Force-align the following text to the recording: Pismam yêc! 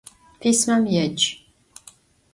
Pismam 0.39 0.83
yêc! 0.93 1.19